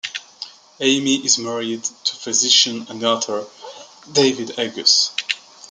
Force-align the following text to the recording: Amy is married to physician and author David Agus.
Amy 0.79 1.23
is 1.23 1.37
married 1.37 1.83
to 1.83 2.15
physician 2.15 2.87
and 2.89 3.03
author 3.03 3.45
David 4.15 4.57
Agus. 4.57 5.11